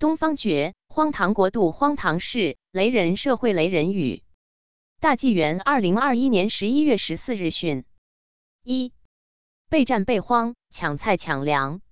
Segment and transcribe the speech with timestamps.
[0.00, 4.22] 东方觉，荒唐国度，荒唐事，雷人社会，雷人语。
[4.98, 7.84] 大纪元二零二一年十一月十四日讯：
[8.64, 8.94] 一、
[9.68, 11.82] 备战备荒，抢菜抢粮。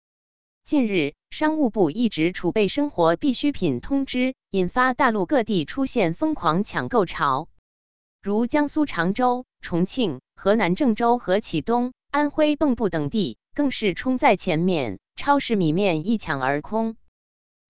[0.64, 7.50] 近日，商务部一直储备生活必需品通知，引发大陆各地出现疯狂抢购潮，
[8.22, 16.96] 如江苏常州、重庆、河南郑州和启东、安徽蚌埠等地，更是冲在前面，超市米面一抢而空。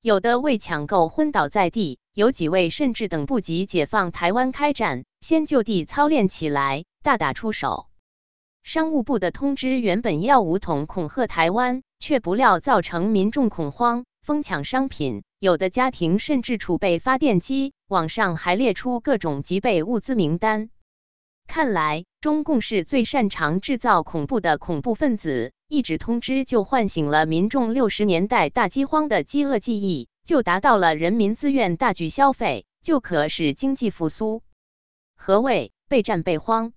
[0.01, 7.89] 有的为抢购昏倒在地，有几位甚至等不及解放台湾开战，先就地操练起来，大打出手。
[8.63, 15.25] 商务部的通知原本要武统恐吓台湾，却不料造成民众恐慌，疯抢商品。
[15.41, 20.71] 有的家庭甚至储备发电机，网上还列出各种急备物资名单。
[21.49, 25.55] 看来中共是最擅长制造恐怖的恐怖分子。
[25.67, 34.43] 一纸通知就唤醒了民众六十年代大饥荒的饥饿记忆，就达到了人民自愿大举消费，就可使经济复苏。
[35.17, 36.73] 何谓备战备荒？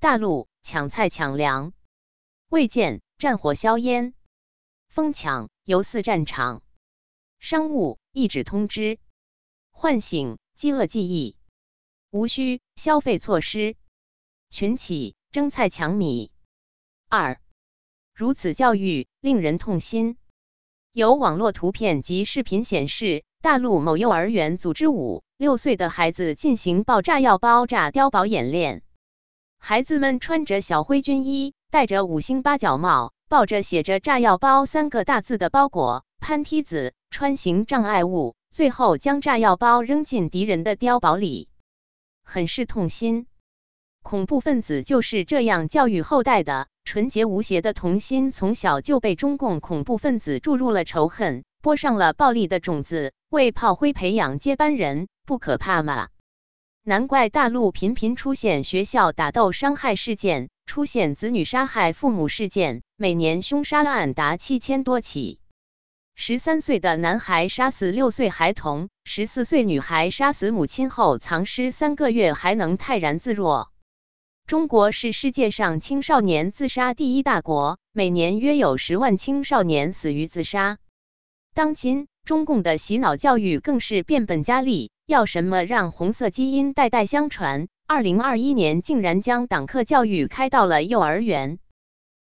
[0.00, 1.72] 大陆抢菜抢粮，
[2.48, 4.14] 未见战火硝烟，
[4.88, 6.62] 疯抢犹似战场。
[7.40, 8.98] 商务一纸通知，
[9.70, 11.36] 唤醒饥饿记忆，
[12.10, 13.76] 无需消费措施，
[14.50, 16.32] 群起争菜抢米。
[17.08, 17.40] 二。
[18.14, 20.16] 如此教育令人痛心。
[20.92, 28.82] 有网络图片及视频显示，大陆某幼儿园组织五六岁的孩子进行爆炸药包炸碉堡演练。
[29.58, 41.48] 孩子们穿着小灰军衣，戴着五星八角帽，抱着写着“炸药包”三个大字的包裹，攀梯子、穿行障碍物，最后将炸药包扔进敌人的碉堡里，
[42.24, 43.28] 很是痛心。
[44.08, 46.66] 恐怖分子就是这样教育后代的。
[46.82, 56.08] 纯洁无邪的童心，从小就被中共恐怖分子注入了仇恨，播上了暴力的种子，为炮灰培养接班人，不可怕吗？
[56.84, 65.38] 难怪大陆频频出现学校打斗伤害事件，出现子女杀害父母事件，每年凶杀案达七千多起。
[66.14, 73.70] 十三岁的男孩杀死六岁孩童，十四岁女孩杀死母亲后藏尸三个月，还能泰然自若。
[74.48, 80.78] 中国是世界上青少年自杀第一大国，每年约有十万青少年死于自杀。
[81.52, 87.68] 当今中共的洗脑教育更是变本加厉，要什么让红色基因代代相传？
[87.86, 91.58] 二零二一年竟然将党课教育开到了幼儿园，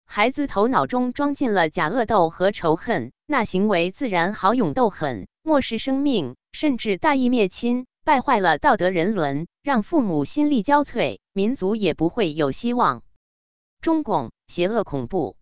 [0.05, 7.87] 孩子头脑中装进了假恶斗和仇恨，那行为自然好勇斗狠，漠视生命，甚至大义灭亲。
[8.03, 13.03] 败坏了道德人伦，让父母心力交瘁，民族也不会有希望。
[13.81, 15.37] 中共邪恶恐怖，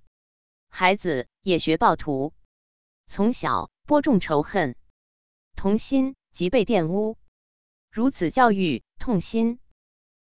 [0.69, 2.34] 孩子也学暴徒，
[3.06, 4.76] 从小播种仇恨，
[5.56, 7.16] 童心即被玷污。
[7.91, 9.59] 如此教育，痛心，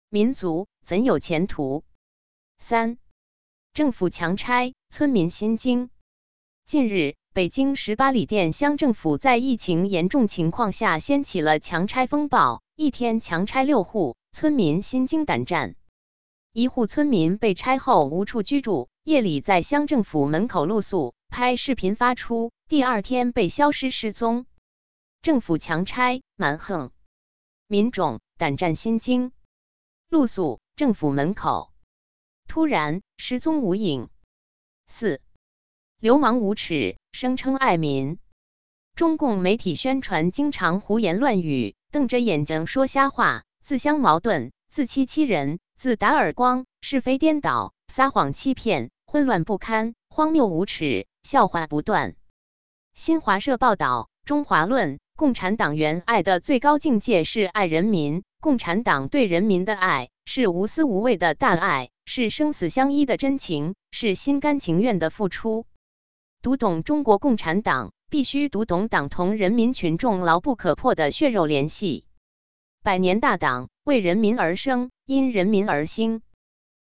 [0.10, 1.84] 民族怎有前途？
[2.58, 2.98] 三，
[3.74, 5.90] 政府强拆，村民心惊。
[6.66, 7.16] 近日。
[7.36, 15.76] 北京十八里店乡政府在疫情严重情况下掀起了强拆风暴，一天强拆六户，村民心惊胆战。
[16.52, 24.46] 一户村民被拆后无处居住，夜里在乡政府门口露宿，拍视频发出，第二天被消失失踪。
[25.22, 26.92] 政府强拆蛮横，
[27.68, 29.32] 民众胆战心惊，
[30.10, 31.72] 露宿政府门口，
[32.46, 34.10] 突然失踪无影。
[34.88, 35.22] 四。
[36.02, 38.20] 流氓无耻，声称爱民。
[38.96, 52.18] 中共媒体宣传经常胡言乱语，瞪着眼睛说瞎话，自相矛盾，自欺欺人，自打耳光，是非颠倒，撒谎欺骗，混乱不堪，荒谬无耻，笑话不断。
[52.94, 65.66] 新华社报道，《中华论》：共产党员爱的最高境界是爱人民，共产党对人民的爱是无私无畏的大爱，是生死相依的真情，是心甘情愿的付出。
[66.42, 72.06] 读懂中国共产党，必须读懂党同人民群众牢不可破的血肉联系。
[72.84, 76.22] 百年大党为人民而生，因人民而兴。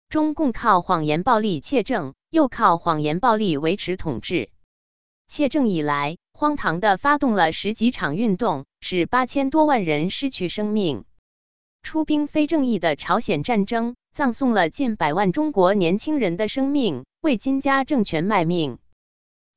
[0.09, 4.49] 中共靠谎言暴力窃政，又靠谎言暴力维持统治。
[5.27, 11.03] 窃政以来，荒唐的发动了十几场运动，使八千多万人失去生命；
[11.81, 18.79] 出兵非正义的朝鲜战争，葬送了近百万中国年轻人的生命，为金家政权卖命。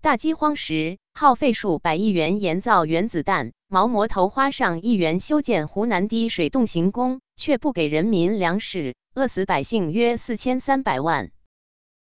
[0.03, 11.31] 大饥荒时，耗费数百亿元研造原子弹，毛摩头花上亿元修建湖南滴水洞行宫，却不给人民粮食，饿死百姓约四千三百万。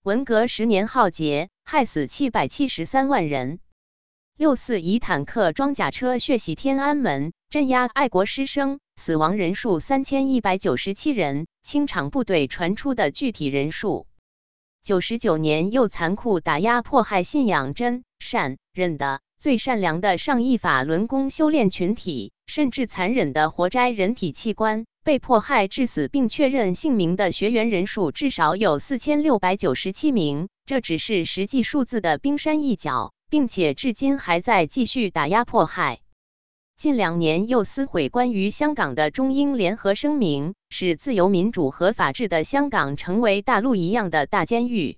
[0.01, 3.59] 文革十年浩劫，害死七百七十三万人。
[4.35, 11.45] 六四以坦克装甲车血洗天安门，镇压爱国师生，死亡人数三千一百九十七人。
[11.61, 14.07] 清场部队传出的具体人数。
[14.81, 24.85] 九十九年又残酷打压迫害信仰真善忍的最善良的上亿法轮功修炼群体，甚至残忍的活摘人体器官。
[25.03, 35.99] 被迫害致死并确认姓名的学员人数至少有四千六百九十七名，这只是实际数字的冰山一角，并且至今还在继续打压迫害。
[36.75, 44.97] 近两年又撕毁关于香港的中英联合声明，使自由民主和法治的香港成为大陆一样的大监狱。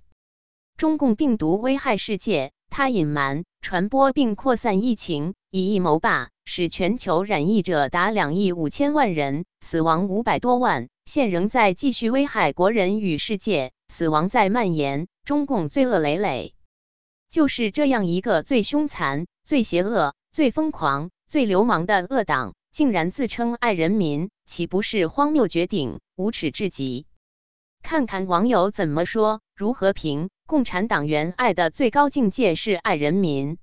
[0.78, 6.30] 中共病毒危害世界，它隐瞒、传播并扩散疫情，以疫谋霸。
[6.46, 15.08] 使全球染疫者达两亿五千万人，死亡五百多万，现仍在继续危害国人与世界，死亡在蔓延。
[15.24, 16.54] 中共罪恶累累，
[17.32, 27.08] 就是这样一个最凶残、最邪恶、最疯狂、最流氓的恶党，竟然自称爱人民，岂不是荒谬绝顶、无耻至极？
[27.82, 30.30] 看看网友怎么说，如何评？
[30.48, 33.58] 共产党员爱的最高境界是爱人民。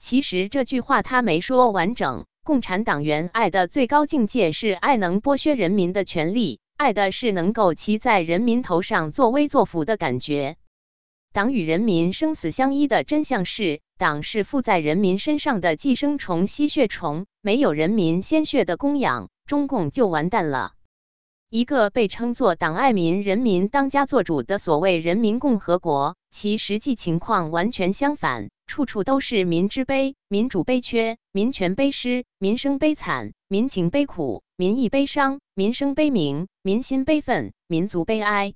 [0.00, 2.24] 其实这句话他没说完整。
[2.42, 10.56] 共产党员爱的最高境界是爱能剥削人民的权利，爱的是能够骑在人民头上作威作福的感觉。
[11.32, 20.72] 党与人民生死相依的真相是，党是附在人民身上的寄生虫、吸血虫，没有人民鲜血的供养，中共就完蛋了。
[21.50, 28.50] 一个被称作“党爱民、人民当家作主”的所谓人民共和国，其实际情况完全相反。
[28.68, 38.54] 处处都是民之悲，民主悲缺，民权悲失，民生悲惨，民情悲苦，民意悲伤，民生悲鸣，民心悲愤，民族悲哀。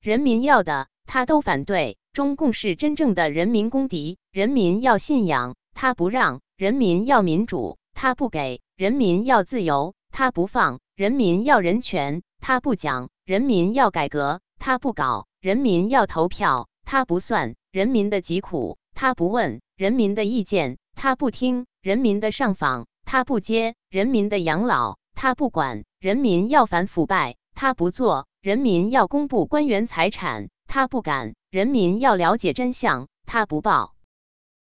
[0.00, 1.96] 人民要的他都反对。
[2.12, 4.18] 中共是真正的人民公敌。
[4.30, 18.78] 人民要信仰，他不让；人民要民主，他不给；人民要自由，他不放；人民要人权，他不讲；人民要改革，他不搞；人民要投票，他不算；人民的疾苦。
[18.94, 33.94] 他不问人民的意见，他不听人民的上访，他不接人民的养老，他不管人民要反腐败，他不做人民要公布官员财产，他不敢人民要了解真相，他不报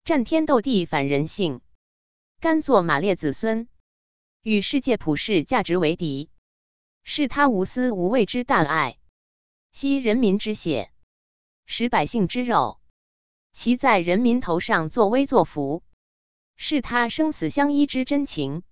[0.05, 1.63] 战天斗地反人性，
[2.39, 3.67] 甘做马列子孙，
[4.49, 6.31] 与世界普世价值为敌，
[7.05, 8.99] 是他无私无畏之大爱，
[9.73, 10.91] 吸人民之血，
[11.67, 12.81] 食百姓之肉。
[13.53, 15.83] 其在人民头上作威作福，
[16.57, 18.63] 是他生死相依之真情；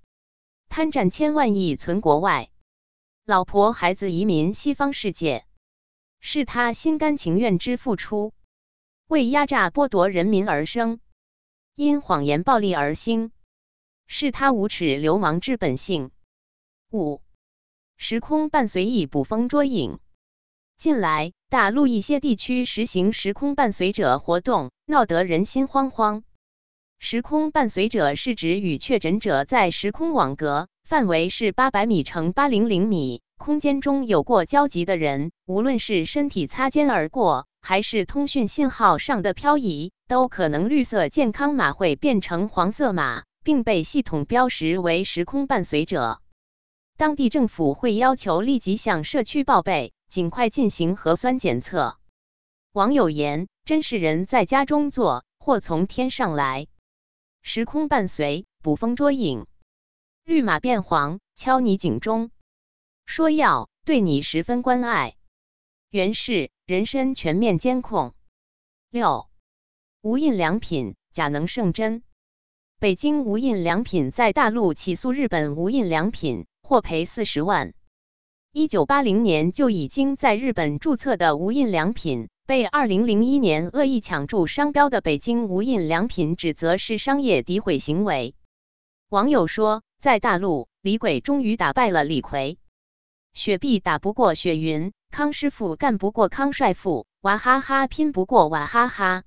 [0.70, 2.48] 贪占千万亿存国外，
[3.26, 5.44] 老婆孩子移民西方世界，
[6.20, 8.32] 是他心甘情愿之付出；
[9.08, 11.00] 为压榨剥夺人民而生，
[11.74, 13.30] 因谎言暴力而兴，
[14.06, 16.10] 是他无耻流氓之本性。
[16.92, 17.22] 五
[17.96, 19.98] 时空伴随意捕风捉影。
[20.78, 26.22] 近来，大陆一些地区实行时空伴随者活动，闹得人心惶惶。
[26.98, 46.20] 时空伴随者是指与确诊者在时空网格范围是八百米乘八零零米空间中有过交集的人，无论是身体擦肩而过，还是通讯信号上的漂移，都可能绿色健康码会变成黄色码，并被系统标识为时空伴随者。
[46.96, 49.92] 当地政府会要求立即向社区报备。
[50.08, 51.98] 尽快进行核酸检测。
[52.72, 56.68] 网友言：“真是人在家中坐，祸从天上来。”
[57.42, 59.46] 时空伴随，捕风捉影，
[60.24, 62.30] 绿马变黄，敲你警钟，
[63.04, 65.16] 说要对你十分关爱。
[65.90, 68.14] 原是人身全面监控。
[68.90, 69.28] 六
[70.02, 72.04] 无印良品假能胜真。
[72.78, 77.72] 北京无印良品在大陆起诉日本无印良品，获赔四十万。
[78.52, 88.34] 一九八零年就已经在日本注册的无印良品，被二零零一年恶意抢注商标的北京无印良品指责是商业诋毁行为。
[89.08, 92.58] 网友说，在大陆，李鬼终于打败了李逵，
[93.32, 99.24] 雪碧打不过雪云，康师傅干不过康帅傅，娃哈哈拼不过娃哈哈。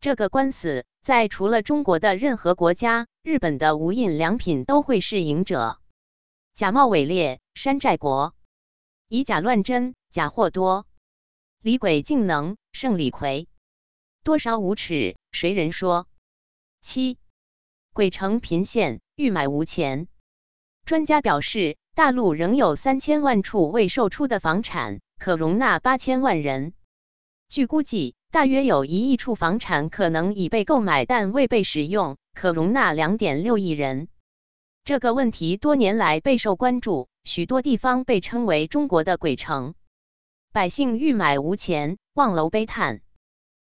[0.00, 5.80] 这个官司，在除了中国的任何国家，日本的无印良品都会是赢者。
[6.54, 8.34] 假冒伪劣，山寨国。
[9.08, 10.86] 以假乱真，假货多，
[11.62, 13.46] 李鬼竟能胜李逵，
[14.22, 16.06] 多少无耻，谁人说？
[16.82, 17.16] 七
[17.94, 20.08] 鬼城频现，欲买无钱。
[20.84, 26.74] 专家表示，大陆仍有三千万处未售出的房产，可容纳八千万人。
[27.48, 34.08] 据估计，大约有一亿处房产可能已被购买，但未被使用，可容纳两点六亿人。
[34.84, 39.74] 这个问题多年来备受关注，许多地方被称为中国的鬼城。
[40.52, 43.00] 百姓欲买无钱，望楼悲叹，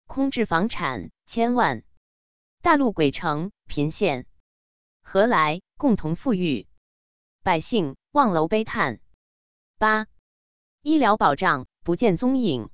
[0.06, 1.82] 空置房产千万。
[2.62, 4.26] 大陆鬼城频现，
[5.02, 6.66] 何来共同富裕？
[7.42, 9.00] 百姓望楼悲叹。
[9.78, 10.06] 八，
[10.82, 12.70] 医疗保障不见踪影。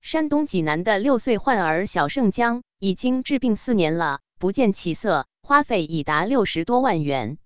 [0.00, 7.36] 山东济南的六岁患儿小盛江已经治病四年了，不见起色，花费已达六十多万元。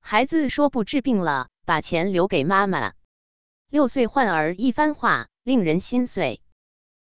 [0.00, 2.92] 孩子说不治病了，把钱留给妈妈。
[3.70, 6.42] 六岁患儿一番话令人心碎。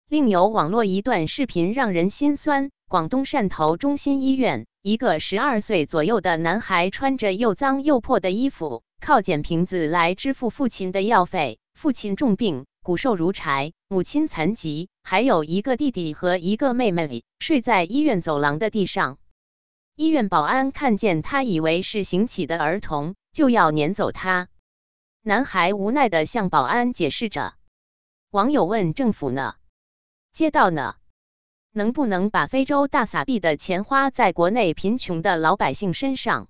[0.08, 11.60] 另有网络一段视频让人心酸：广东汕头中心医院，一个十二岁左右的男孩穿着又脏又破的衣服，靠捡瓶子来支付父亲的药费。
[11.74, 19.20] 父亲重病，骨瘦如柴；母亲残疾，还有一个弟弟和一个妹妹，睡在医院走廊的地上。
[19.94, 24.48] 医院保安看见他，以为是行乞的儿童，就要撵走他。
[25.22, 27.54] 男孩无奈地向保安解释着。
[28.32, 29.54] 网友问：“政府呢？
[30.34, 30.96] 街道呢？
[31.72, 36.48] 能不能把非洲大撒币的钱花在国内贫穷的老百姓身上？”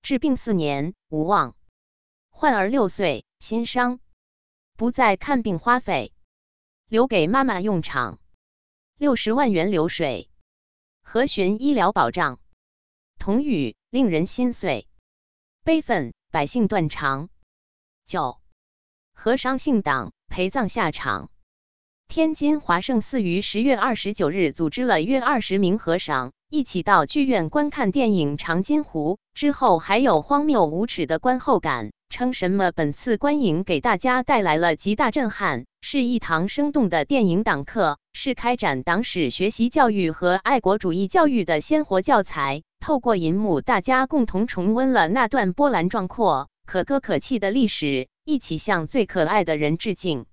[0.00, 1.56] 治病四年无望，
[2.30, 3.98] 患儿六岁心伤，
[4.76, 6.12] 不再看病花费，
[6.86, 8.18] 留给妈妈用场，
[8.98, 10.28] 六十万元流水，
[11.02, 12.38] 何寻医疗保障？
[13.18, 14.86] 童语令人心碎，
[15.64, 17.30] 悲愤，百姓断肠。
[18.04, 18.38] 九，
[19.14, 21.30] 和尚姓党陪葬下场。
[22.06, 42.62] 天津华盛寺于十月二十九日组织了约二十名和尚一起到剧院观看电影《长津湖》，之后还有荒谬无耻的观后感，称什么本次观影给大家带来了极大震撼，是一堂生动的电影党课，是开展党史学习教育和爱国主义教育的鲜活教材。
[42.78, 50.26] 透过银幕，大家共同重温了那段波澜壮阔、可歌可泣的历史，一起向最可爱的人致敬。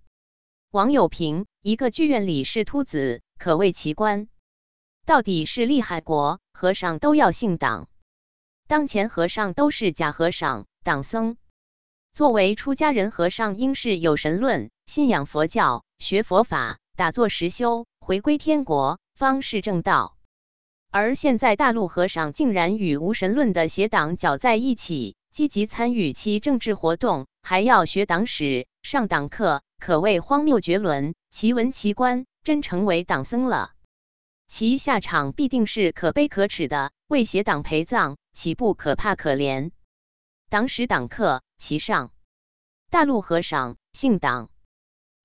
[0.71, 4.27] 网友评：一个剧院里是秃子，可谓奇观。
[5.05, 7.87] 到底是厉害国和尚都要姓党？
[8.67, 11.37] 当前和尚都是假和尚、党僧。
[12.13, 20.15] 作为出家人，和尚应是有神论、信仰佛教、学佛法、打坐实修、回归天国，方是正道。
[20.91, 31.15] 而现在大陆和尚竟然与无神论的邪党搅在一起，积极参与其政治活动，还要学党史、上党课，可谓荒谬绝伦。
[31.31, 33.71] 奇闻奇观，真成为党僧了，
[34.47, 36.91] 其下场必定是可悲可耻的。
[37.07, 39.71] 为邪党陪葬，岂不可怕可怜？
[40.53, 42.11] 党史党课其上，
[42.91, 44.51] 大陆和尚姓党，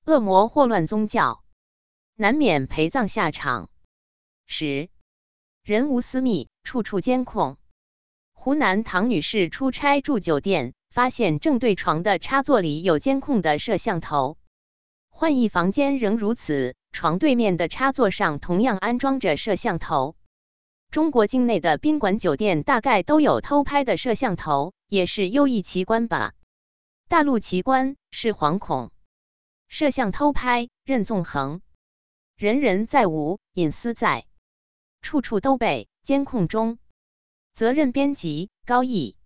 [0.07, 1.45] 恶魔祸乱宗教，
[2.15, 3.69] 难免陪葬下场。
[4.47, 4.89] 十。
[5.63, 7.59] 人无私密，处处监控。
[8.33, 14.39] 湖南唐女士出差住酒店，发现正对床的插座里有监控的摄像头。
[15.11, 20.17] 换一房间仍如此，床对面的插座上同样安装着摄像头。
[20.91, 26.33] 中国境内的宾馆酒店大概都有偷拍的摄像头，也是优异奇观吧？
[27.09, 28.91] 大陆奇观是惶恐，
[29.69, 31.61] 摄像偷拍任纵横，
[32.37, 34.25] 人人在无，隐私在。
[35.03, 36.79] 处处都被监控中。
[37.53, 39.18] 责任编辑：高毅。